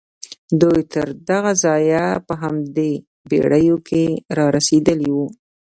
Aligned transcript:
دوی 0.61 0.81
تر 0.93 1.07
دغه 1.29 1.51
ځايه 1.63 2.05
په 2.27 2.33
همدې 2.41 2.91
بېړيو 3.29 3.77
کې 3.87 4.05
را 4.37 4.45
رسېدلي 4.57 5.09
وو. 5.15 5.27